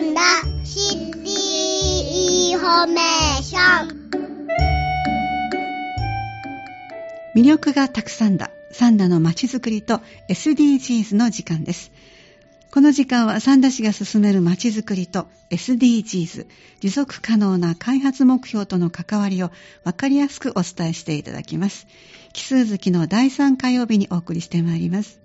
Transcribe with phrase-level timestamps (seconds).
[0.00, 0.22] 三田
[0.64, 4.00] シティインフォメーション。
[7.36, 8.50] 魅力がたくさんだ。
[8.72, 11.92] 三田のまちづくりと SDGs の時間です。
[12.70, 16.46] この時間は三田市が進める街づくりと SDGs
[16.80, 19.50] 持続可能な開発目標との関わりを
[19.84, 21.86] 分かりやすくお伝えしていただきます。
[22.32, 25.19] 奇数月の第3火曜日にお送りしてまいります。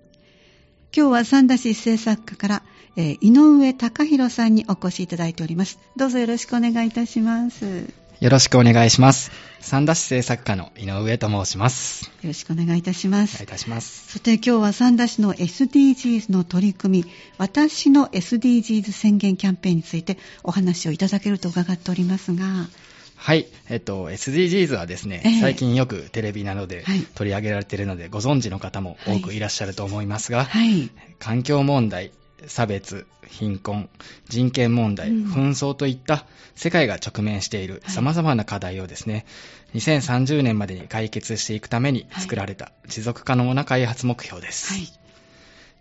[0.97, 2.63] 今日は三田市政策課から、
[2.95, 7.81] えー井上隆弘さんにお越しいただいておりますどうぞよろしくお願いいたしますよ
[8.21, 9.29] よろしくお願いします。
[9.59, 12.09] 三田市政策課の井上と申します。
[12.23, 14.13] ろしくお願いいたしますお願いいたします。
[14.13, 22.67] そして今日は三田市の SDGs の取り組み、私の SDGs 宣言キャンペーンについてお話をいただけると伺っておりますが、
[23.15, 23.47] はい。
[23.69, 25.41] えっと、SDGs はですね、ええ。
[25.41, 27.01] 最近よくテレビなどではい。
[27.15, 30.89] 取り上げられているので、ご存知の方も多くいらっしゃると思いますが、はい。
[31.19, 32.11] 環境問題、
[32.47, 33.89] 差別、貧困、
[34.27, 35.31] 人権問題、うん。
[35.31, 37.93] 紛争といった世界が直面しているはい。
[37.93, 39.25] 様々な課題をですね、
[39.73, 44.73] 2030年までに解決していくために作られた持続可能な開発目標です。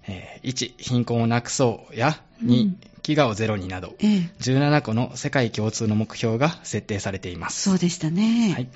[0.07, 0.15] はい。
[0.15, 7.63] えー1、貧困をなくそうや、うん2、飢餓をゼロになど、ええ、17個の世界共通の目標が設定されています。
[7.63, 8.53] そうでしたね。
[8.55, 8.69] はい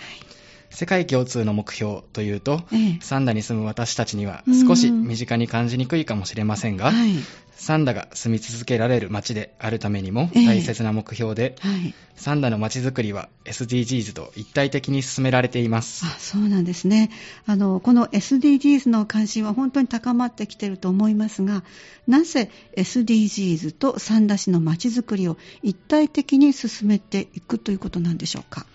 [0.70, 7.14] 世界共通の目標というと、ええサンダに住む私たちにはうん少し身近に感じにくいかもしれませんが、はい。
[7.60, 11.92] サンダが住み続けられる街であるためにもええ大切な目標で、はい。
[12.14, 16.04] サンダの街づくりは SDGs と一体的に進められています。
[16.06, 17.10] あ、そうなんですね。
[17.46, 21.64] あの、この SDGs の関心は本当に高まってきていると思いますが、
[22.06, 28.66] なぜ SDGs と三田市の街づくりを一体的に進めていくということなんでしょうか？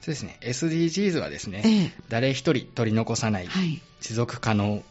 [0.00, 0.38] そうですね。
[0.40, 3.80] SDGs はですね、ええ誰一人取り残さない、はい。
[4.00, 4.82] 持続可能、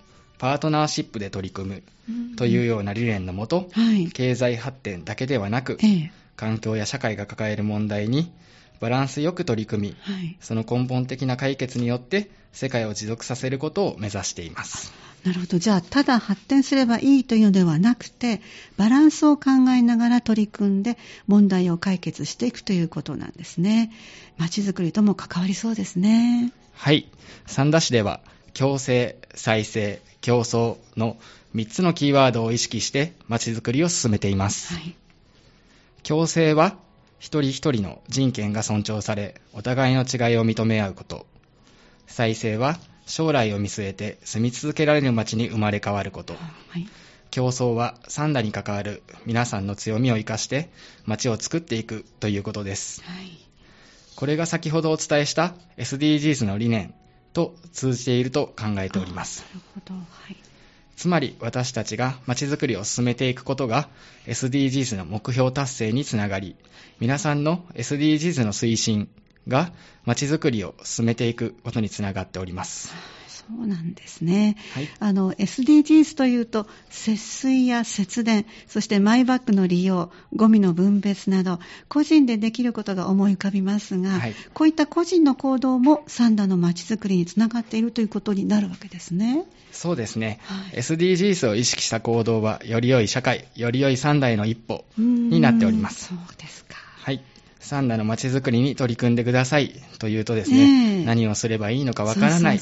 [0.41, 4.07] パートナーシップで取り組むというような理念のもと、はい。
[4.07, 6.11] 経済発展だけではなく、ええ。
[6.35, 8.31] 環境や社会が抱える問題に
[8.79, 10.35] バランスよく取り組み、はい。
[10.41, 14.91] その根本的な解決によって世界を持続させることを目指しています。
[15.23, 15.59] なるほど。
[15.59, 18.41] じゃあ、ただ発展すればいいというのではなくて、
[18.77, 20.97] バランスを考えながら取り組んで、
[21.27, 23.91] 問題を解決していくということなんですね。
[24.39, 26.51] 街づくりとも関わりそうですね。
[26.73, 27.05] はい。
[27.45, 28.21] 三田市では、
[28.55, 31.17] 共生、再生、競争の
[31.55, 34.73] 3つのキーワードを意識して街づくりを進めています。
[34.73, 34.95] はい。
[36.03, 36.77] 共生は、
[37.19, 41.25] 一人一人の人権が尊重され、お互いの違いを認め合うこと。
[42.07, 46.33] 再生は、将来を見据えて住み続けられる街に生まれ変わること。
[46.33, 46.87] はい。
[47.29, 50.69] 競争は三田に関わる皆さんの強みを生かして
[51.05, 53.01] 街を作っていくということです。
[53.03, 53.37] はい。
[54.15, 56.93] これが先ほどお伝えした SDGs の理念
[57.33, 59.45] と通じていると考えております。
[59.53, 59.93] なるほど。
[59.93, 60.35] はい。
[60.95, 63.89] つまり私たちが街づくりを進めていくことが
[64.27, 66.55] SDGs の目標達成につながり、
[66.99, 69.09] 皆さんの SDGs の推進
[69.47, 69.71] が
[70.05, 72.93] 街づくりを進めていくことにつながっております。
[73.57, 74.55] そうなんですね。
[74.73, 81.59] はいあの、SDGs というと、節水や節電、そしてマイバッグの利用、ゴミの分別など、
[81.89, 89.45] 個人でできることが思い浮かびますが、はいこういった個人の行動も三田の街づくりにつながっているということになるわけですね。
[89.71, 96.07] そうですね、はい SDGs を意識した行動はより良い社会、より良い三代の一歩になっております。
[96.09, 96.75] そうですか。
[96.75, 97.23] はい。
[97.61, 102.59] 三田の街づくりに取り組んでくださいというとですえね、え何をすればいいのかわからない。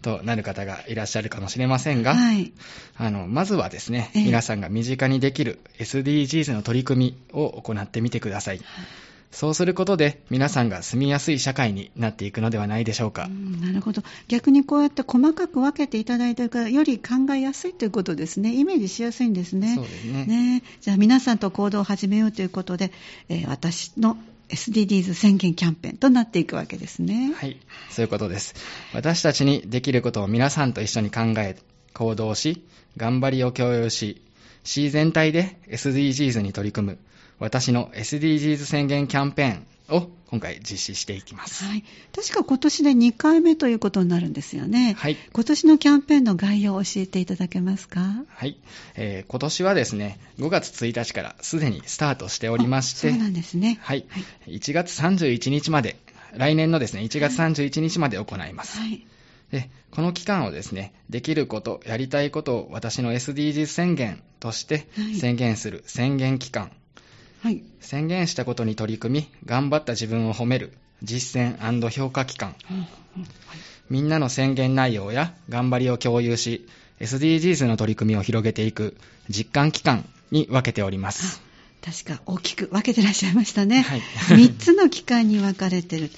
[0.00, 2.52] となる方がいらっしゃるかもしれませんが、はい。
[2.96, 8.60] あの、まずはですね、ええ皆さんが身近にできる SDGs の取り組みを行ってみてください。
[9.30, 13.24] そうすることで皆さんが住みやすい社会になっていくのではないでしょうか。
[13.24, 14.02] うんなるほど。
[14.26, 18.54] 逆にこうやって細かく分けていただいてるから、より考えやすいということですね。
[18.54, 19.74] イメージしやすいんですね。
[19.74, 22.90] そうですねねじゃあ皆さんと行動を始めようということで、
[23.28, 24.16] えー私の
[24.48, 27.34] SDGs 宣言キャンペーンとなっていくわけですね。
[27.34, 28.54] はい、そういうことです。
[28.94, 31.56] 私たちにできることを皆さんと一緒に考え、
[31.92, 32.64] 行動し、
[32.96, 34.22] 頑張りを共有し、
[34.64, 36.98] 市全体で SDGs に取り組む、
[37.38, 41.64] 私の SDGs 宣言キャンペーンを今回実施していきます。
[41.64, 41.84] はい。
[42.14, 44.94] 確か今年で2回目ということになるんですよね。
[44.98, 48.00] はい今年のキャンペーンの概要を教えていただけますか？
[48.28, 48.58] はい、
[48.96, 53.78] えー今年はですね、5月1日からすでにスタートしておりまして、あそうなんですね。
[53.80, 54.04] はい、
[54.46, 55.96] 1月31日まで、
[56.36, 58.78] 来年のですね、1月31日まで行います。
[58.78, 59.06] はい。
[59.50, 66.70] で、この期間をですね、できること、やりたいことを私の SDGs 宣言としてはい宣言する宣言期間、
[67.42, 67.62] はい。
[67.80, 72.56] 宣言したことに取り組み、頑張った自分を褒める実践評価期間、
[73.88, 76.66] みんなの宣言内容や頑張りを共有し、
[77.00, 78.96] SDGs の取り組みを広げていく
[79.28, 81.40] 実感期間に分けております。
[81.84, 83.82] 確か大きく分けてらっしゃいましたね。
[83.82, 84.00] はい
[84.34, 86.10] 3つの期間に分かれてる。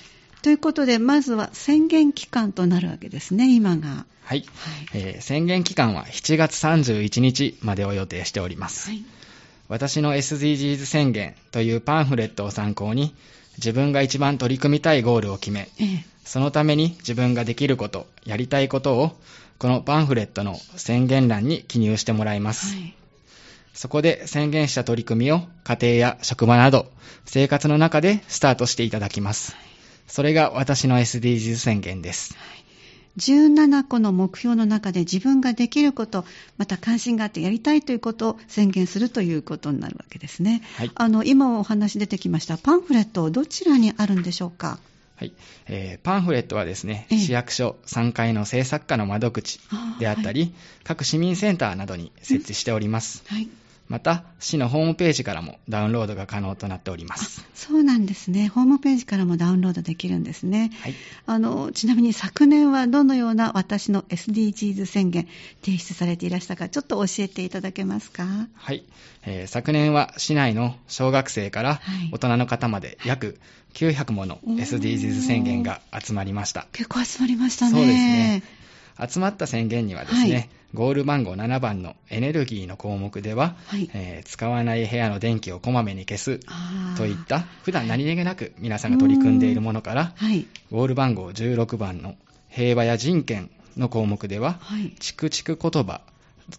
[0.43, 4.07] ということで、まずは宣言期間となるわけですね、今が。
[4.25, 4.47] はい、
[4.95, 8.89] えー宣言期間は7月31日までを予定しております。
[8.89, 9.03] はい。
[9.71, 13.15] 私の SDGs 宣言というパンフレットを参考に、
[13.57, 16.05] 自分が一番取り組みたいゴールを決め、ええ。
[16.25, 19.17] そのために自分ができること、やりたいことを、
[19.59, 22.75] このパンフレットの宣言欄に記入してもらいます。
[22.75, 22.95] はい。
[23.73, 26.91] そこで宣言した取り組みを家庭や職場など
[27.25, 29.55] 生活の中でスタートしていただきます。
[30.09, 32.37] それが私の SDGs 宣言です。
[33.19, 36.25] 17個の目標の中で自分ができること、
[36.59, 40.63] また関心があってやりたいということを宣言するということになるわけですね。
[40.77, 44.79] はいあの、今お話出てきましたパンフレット、どちらにあるんでしょうか？
[45.17, 45.33] はい
[45.67, 49.61] えーパンフレットはですね、ええ市役所3階の制作課の窓口
[49.99, 50.55] であったり、
[50.85, 53.23] 各市民センターなどに設置しております。
[53.27, 53.49] はい。
[53.91, 57.45] また、市のホームページからもダウンロードが可能となっております。
[57.57, 58.47] そうなんですね。
[58.47, 60.71] ホームページからもダウンロードできるんですね。
[60.81, 60.95] はい
[61.27, 65.27] あの、ちなみに昨年はどのような私の SDGs 宣言
[65.65, 68.25] 提出されていらしたか、ちょっと教えていただけますか？
[68.55, 68.85] はい、
[69.25, 73.41] えー昨年は市内の小学生からはい大人の方まで約
[73.75, 76.69] 900もの SDGs 宣言が集まりました。
[76.73, 77.73] 結構集まりましたね。
[77.73, 78.43] そうですね。
[79.07, 86.39] 集まった宣言にはですね、はいゴール番号7番のエネルギーの項目では、はいえー使わない部屋の電気をこまめに消す
[86.97, 90.47] といった普段何気なく皆さんが取り組んでいるものから、はい。
[90.71, 92.15] ゴール番号16番の
[92.49, 94.95] 平和や人権の項目では、はい。
[95.01, 96.03] チクチク言葉、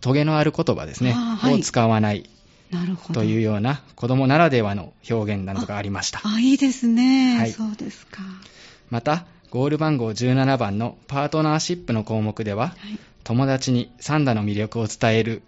[0.01, 1.15] トゲのある言葉ですね、
[1.45, 2.29] を使わない
[2.71, 3.21] なるほど。
[3.21, 6.21] というような子供ならではの表現などがありました。
[6.23, 7.37] あ、いいですね。
[7.37, 8.21] はいそうですか。
[8.89, 12.97] また、ゴール番号17番のパートナーシップの項目では、はい。
[13.25, 15.43] 友達にサンダの魅力を伝える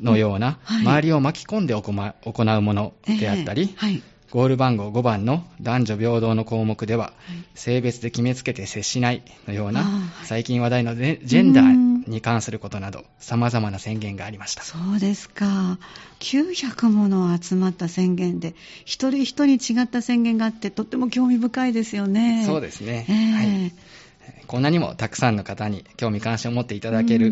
[0.00, 0.80] のような、はい。
[0.80, 3.68] 周りを巻き込んで行うものであったり、ええ。
[3.76, 4.02] はい。
[4.30, 7.44] ゴール番号5番の男女平等の項目では、はい。
[7.54, 9.84] 性別で決めつけて接しないのような、
[10.22, 14.62] 最近話題のジェンダーに関することなど、様々な宣言がありました。
[14.62, 15.78] そうですか。
[16.20, 18.54] 900もの集まった宣言で、
[18.84, 22.44] 一人一人違った宣言があって、とっても興味深いですよね。
[22.46, 23.72] そうですね、ええはい。
[24.46, 27.28] こんなにもたくさんの方に興味関心を持っていただける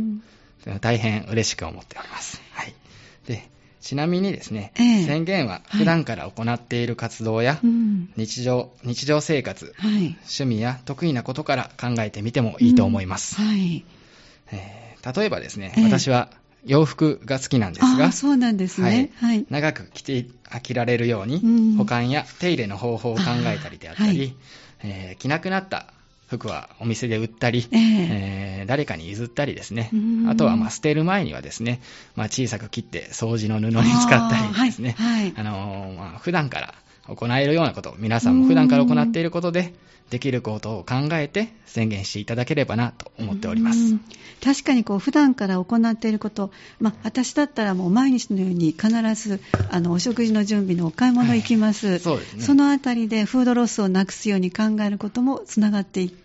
[0.66, 2.40] うん、大変嬉しく思っております。
[2.52, 2.74] はい。
[3.26, 3.48] で、
[3.80, 8.10] ちなみにですね、ええ宣言は普段から行っている活動や、うん。
[8.16, 10.16] 日常、日常生活、はい。
[10.22, 13.40] 趣味や得意なことから考えてみてもいいと思います。
[13.40, 13.84] うんはい。
[14.52, 14.82] えー
[15.18, 15.84] 例えばですね、ええ。
[15.84, 16.30] 私は
[16.64, 19.10] 洋服が好きなんですがそうなんですね。
[19.16, 19.44] はい。
[19.50, 21.76] 長く着て飽きられるように、うん。
[21.76, 24.36] 保管や手入れの方法を考えたりであったり、はい。
[24.84, 25.86] えー着なくなった
[26.28, 27.80] 服はお店で売ったり、ええ。
[27.80, 29.90] えー誰かに譲ったりですね。
[29.92, 31.80] うん、あとはまあ捨てる前にはですね、
[32.14, 35.22] まあ、小さく切って掃除の布に使ったりですね、あーはい。
[35.24, 35.34] はい。
[35.36, 36.74] あのーまあ普段から
[37.06, 39.74] 行えるようなこと、皆さんも普段から行っていることで、
[40.12, 43.78] できることを考えて宣言していただければなと思っております。
[43.78, 44.00] うん。
[44.44, 46.50] 確かにこう普段から行っていること、
[46.80, 49.40] まあ、私だったらもう毎日のように必ず
[49.70, 52.42] あのお食事の準備のお買い物行きます、はいそすね。
[52.42, 56.21] そのあたりでフードロスをなくすように考えることもつながっていって、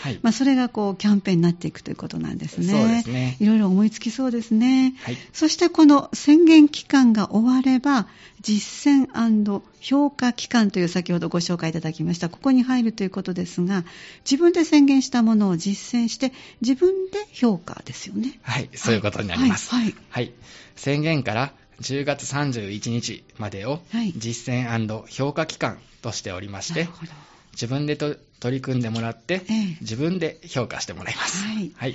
[0.00, 2.66] はいまあ、それがこうキャンペーンになっていくということなんですね。
[2.66, 4.94] そうですねいろいろ思いつきそうですね。
[5.02, 8.06] はいそしてこの宣言期間が終われば、
[8.40, 13.84] 実践評価期間という先ほどご紹介いただきました、ここに入るということですが、
[14.24, 18.38] 自分で宣言したものを実践して、自分で評価ですよね。
[18.42, 19.70] はい、そういうことになります。
[19.70, 20.32] はいはいはい
[20.76, 27.12] 宣言から10月31日までをはい実践評価期間としておりまして、なるほど
[27.60, 31.44] 自分でと取り組んでもらって、ええ自分で評価してもらいます。
[31.76, 31.94] はい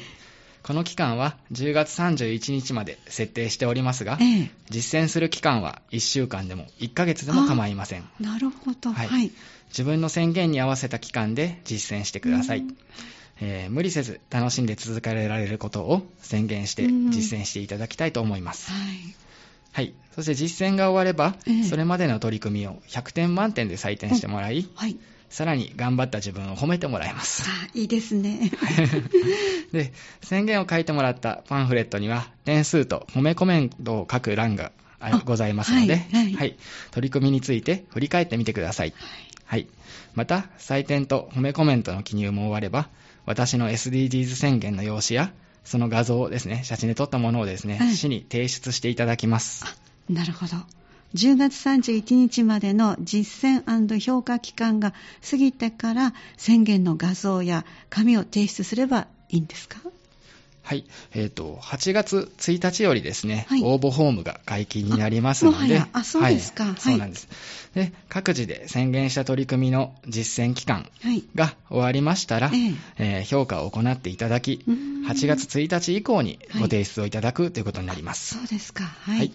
[0.62, 8.04] この期間は10月31日まで設定しておりますが、ええ実践する期間は1週間でも1ヶ月でも構いません。
[8.20, 8.92] なるほど。
[8.92, 9.32] はいはい。
[9.70, 12.60] 自分の宣言に合わせた期間で実践してください。
[12.60, 12.78] うん
[13.42, 18.72] えー無理せず楽しんで続けられることを宣言してうん実践していただきたいと思います。
[18.72, 19.16] はい。
[19.74, 19.96] はい。
[20.16, 24.98] そして実践が終われば、ええそれまでの取り組みを100点満点で採点してもらい、はい。
[25.34, 27.50] さらに頑張った自分を褒めてもらいます。
[27.50, 28.52] あいいですね。
[29.74, 34.72] で、宣言を書いてもらったパンフレットには、点数と褒めコメントを書く欄が
[35.26, 36.56] ございますので、はいはい
[36.92, 38.94] 取り組みについて振り返ってみてください。
[39.46, 39.66] はい。
[40.14, 42.90] また、採点と褒めコメントの記入も終われば、
[43.26, 49.66] 私の SDGs 宣言の用紙や、その画像をですね、写真で撮ったものをですね、はい市に提出していただきます。
[50.08, 50.58] なるほど。
[51.16, 54.94] 10月31日までの実践評価期間が
[55.30, 59.80] 過ぎてから宣言の画像や紙を提出すればいいんですか？
[60.64, 60.86] はい。
[61.14, 67.28] えっ、と、8月1日よりですね、はい応募フォームが解禁になりますので、ああそうですかはいはいそうなんです。
[67.76, 71.24] で、各自で宣言した取り組みの実践期間はい。
[71.36, 78.36] が終わりましたら、えええー評価を行っていただき、うーん8月1日以降にはいご提出をいただくということになります。
[78.38, 78.86] そうですか。
[78.86, 79.18] はい。
[79.18, 79.32] はい。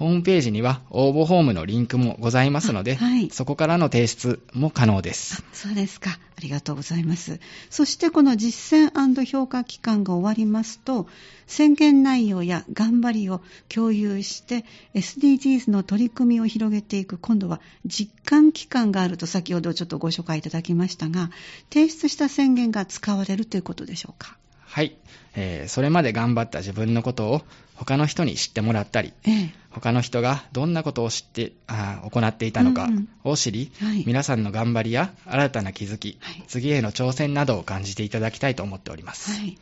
[0.00, 5.42] ホームページには応募フォームのリンクもございますので、あはいそこからの提出も可能です。
[5.42, 6.18] あそうですか。
[6.38, 7.38] ありがとうございます。
[7.68, 11.06] そしてこの実践評価期間が終わりますと、
[11.46, 14.64] 宣言内容や頑張りを共有して
[14.94, 21.28] SDGs の取り組みを広げていく今度は実感期間があると先ほどちょっとご紹介いただきましたが、
[21.70, 24.38] 提出した宣言が使われるということでしょうか？
[24.70, 24.96] はい。
[25.34, 27.42] えーそれまで頑張った自分のことを
[27.74, 29.54] 他の人に知ってもらったり、ええ。
[29.70, 39.32] 他の人がどんなことを知って、あー行っていたのかうんうんを知り、はい皆さんの頑張りや新たな気づき、はい次への挑戦などを感じていただきたいと思っております。
[39.32, 39.58] はい。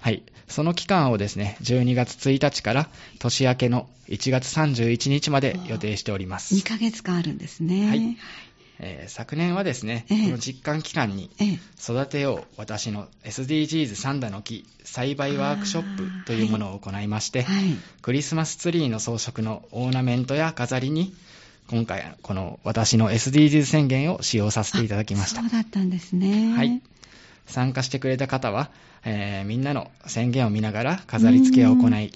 [0.00, 0.22] はい。
[0.48, 2.88] その期間をですね、12月1日から
[3.18, 6.54] 年明けの1月31日まで予定しております。
[6.54, 7.88] 2ヶ月間あるんですね。
[7.88, 8.16] はい
[8.82, 11.58] えー昨年はですね、ええこの実感期間にええ。
[11.80, 17.76] 育てよう私の SDGs 三田の木栽培ワークショップというものを行いまして、はい。
[18.02, 21.14] クリスマスツリーの装飾のオーナメントや飾りに
[21.68, 26.54] 今回この私の SDGs 宣言を使用させていただきましたそうだったんですね。
[26.56, 26.80] はい。
[27.46, 28.70] 参加してくれた方は、
[29.04, 32.10] えーみんなの宣言を見ながら飾り付けを行い、はい。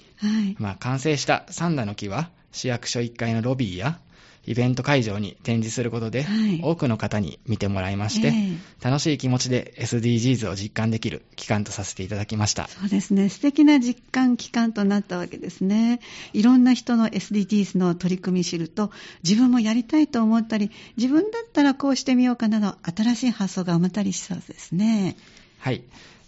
[0.57, 3.99] まあ、完成した三田の木は市役所1階のロビーや
[4.45, 12.67] イベント会場に展示することで、はい多くの方に見てもらいまして、ええ楽しい気持ちで SDGs を実感できる期間とさせていただきました。
[12.67, 13.29] そうですね。
[13.29, 15.99] 素敵な実感期間となったわけですね。
[16.33, 18.91] いろんな人の SDGs の取り組み知ると、
[19.23, 25.15] 自分もやりたいと思ったり、自分だったらこうしてみようかなど、新しい発想が生まれたりしそうですね。
[25.59, 25.83] はい。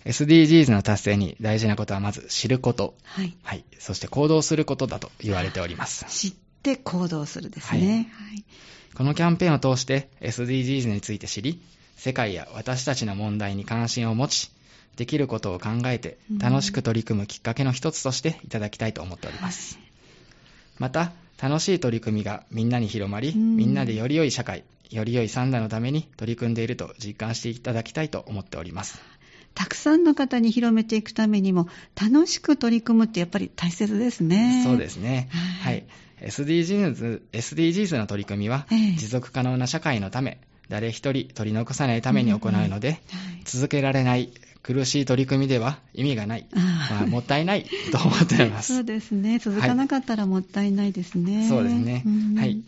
[0.06, 2.96] SDGs の達成に大事なことはまず知ること。
[3.04, 3.36] はい。
[3.44, 3.66] はい。
[3.78, 6.06] そして行動することだと言われております。
[6.08, 6.34] 知っ
[6.68, 8.10] て行動するですね。
[8.14, 8.44] はい。
[8.94, 11.62] このキャンペーンを通して SDGs について知り、
[11.96, 14.52] 世界や私たちの問題に関心を持ち、
[14.98, 19.80] できることを考えてうん楽しく取り組むきっかけの一つとしていただきたいと思っております。
[20.80, 29.00] また、楽しい取り組みがみんなに広まり、うんみんなでより良い社会、より良いサンダのために取り組んでいると実感していただきたいと思っております。
[29.58, 31.68] たくさんの方に広めていくためにも、
[32.00, 34.62] 楽しく取り組むってやっぱり大切ですね。
[34.64, 35.30] そうですね。
[35.64, 36.26] ははいい。
[36.28, 43.00] SDGs, SDGs の取り組みは、ええ持続可能な社会のため、誰一人取り残さないために行うので、はい
[43.46, 44.30] 続けられない
[44.62, 48.84] 苦しい取り組みでは意味がない、まあ、もったいない と思っておりまそうす。
[48.84, 49.40] ですね。
[49.40, 51.48] 続かなかったらもったいないですね。
[51.48, 52.36] そうですねん。
[52.38, 52.62] はい。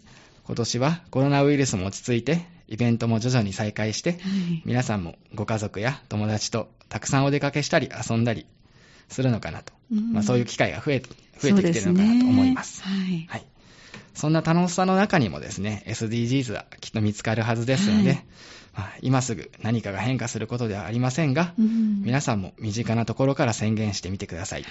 [0.46, 4.20] 今年はコロナウイルスも落ち着いて、イベントも徐々に再開して、はい
[4.64, 8.46] 皆さんもご家族や友達とたくさんお出かけしたり遊んだり
[9.10, 9.74] するのかなと。
[9.92, 11.00] うんまあ、そういう機会が増え
[11.40, 12.82] 増えてきてるのかなと思います。
[12.82, 13.46] すねはい。
[14.14, 18.26] そんな楽しさの中にもですね、SDGs はきっと見つかるはずですので、はい
[18.76, 24.66] まあ、今すぐ何かが変化することではありませんが、はいうん皆さんも身近なところから宣言してみてください。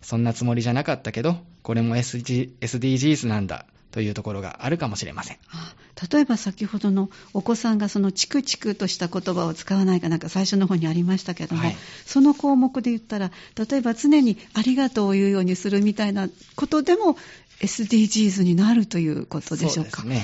[0.00, 5.38] そんなつもりじゃなかったけど、これも SG SDGs なんだというところがあるかもしれません。
[5.50, 5.74] あ
[6.10, 17.16] 例えば先ほどのお子さんがそのチクチクとした言葉を使わないかなんか最初の方にありましたけども、はいその項目で言ったら例えば常にありがとうを言うようにするみたいなことでも
[17.60, 20.02] SDGs になるということでしょうか？
[20.02, 20.22] そうね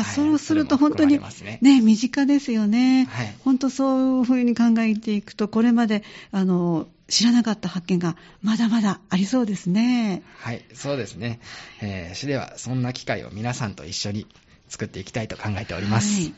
[0.00, 3.06] あそうすると本当にねね、身近ですよね。
[3.10, 6.02] はい本当そういうふうに考えていくと、これまで
[6.32, 10.22] あの知らなかった発見がまだまだありそうですね。
[10.38, 11.40] はい、そうですね。
[11.80, 14.26] えー市ではそんな機会を皆さんと一緒に
[14.68, 16.20] 作っていきたいと考えております。
[16.20, 16.34] はい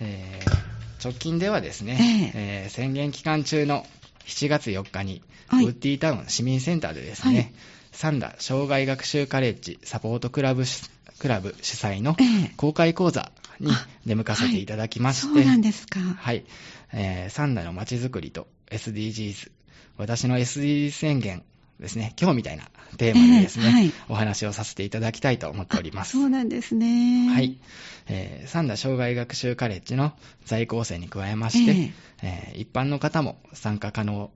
[0.00, 3.84] えー直近ではですね、ええー宣言期間中の
[4.26, 7.54] 7月4日に、はいウッディタウン市民センターでですね、はい
[7.92, 10.90] サンダ障害学習カレッジサポートクラブ主
[11.20, 16.00] クラブ主催のええ公開講座にあ出向かせていただきまして、そうなんですか。
[16.00, 16.44] はい。
[16.92, 19.52] えーサンダの街づくりと SDGs、
[19.96, 21.44] 私の SDGs 宣言
[21.80, 22.64] ですね、今日みたいな
[22.96, 26.12] テーマでですね、ええはいお話をさせていただきたいと思っております。
[26.12, 27.28] そうなんですね。
[27.28, 27.58] はい。
[28.06, 30.12] えー、サンダ障害学習カレッジの
[30.44, 34.30] 在校生に加えまして、えー一般の方も参加可能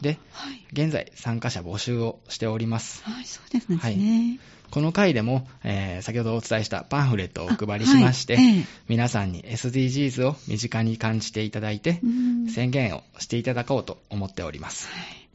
[0.00, 0.64] で、はい。
[0.72, 3.02] 現在参加者募集をしております。
[3.04, 3.78] はい、そうですね。
[3.78, 14.88] はいこの回でも、えー先ほどお伝えしたパンフレットをお配りしまして、あはいええ皆さんに SDGs を身近に感じていただいて、うん宣言をしていただこうと思っております。
[14.88, 15.25] はい。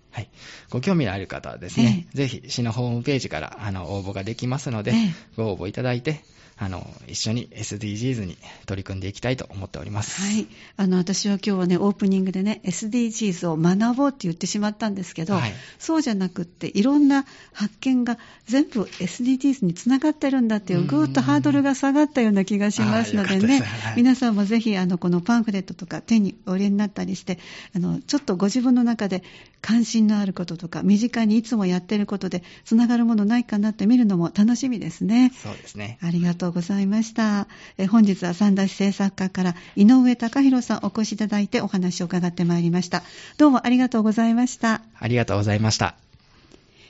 [0.70, 5.14] ご興味のある方はですね、ぜひ市のホームページからあの応募ができますので、ええ。
[5.38, 6.24] ご応募いただいて、
[6.62, 8.38] あの、一緒に SDGs に
[8.68, 10.22] 取り組んでいきたいと思っております。
[10.22, 10.46] はい。
[10.78, 27.40] あの、私は今日はね、オープニングでね、SDGs を学ぼうって言ってしまったんですけど、はいそうじゃなくって、いろんな発見が全部 SDGs につながってるんだっていうう、んぐーっとハードルが下がったような気がしますのでねですはい、皆さんもぜひ、あの、このパンフレットとか手にお入れになったりして、
[27.76, 29.24] あの、ちょっとご自分の中で
[29.62, 35.32] 関心のあることとか、身近にいつもやってることで、つながるものないかなって見るのも楽しみですね。
[35.42, 35.98] そうですね。
[36.02, 37.48] ありがとうございました。
[37.78, 43.04] え本日は三田市政策課から井上隆弘さんお越しいただいてお話を伺ってまいりました。
[43.38, 44.82] どうもありがとうございました。
[45.00, 45.96] ありがとうございました。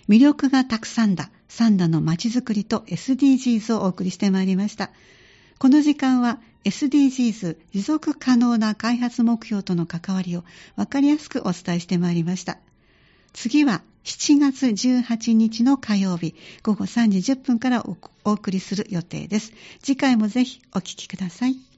[0.10, 1.30] 魅力がたくさんだ。
[1.48, 4.90] 三田のまちづくりと SDGs をお送りしてまいりました。
[5.60, 10.44] この時間は SDGs 持続可能な開発目標との関わりを
[10.76, 12.58] わかりやすくお伝えしてまいりました。
[13.34, 17.98] 次は7月18日の火曜日午後3時10分からお
[18.32, 19.54] 送りする予定です。
[19.82, 21.71] 次回もぜひお聞きください。